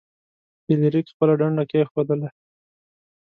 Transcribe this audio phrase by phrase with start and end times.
[0.63, 2.29] فلیریک خپله ډنډه کیښودله.